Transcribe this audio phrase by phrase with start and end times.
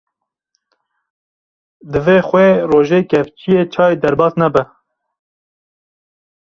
[1.91, 4.63] divê xwê rojê kevçiyê çay derbas nebe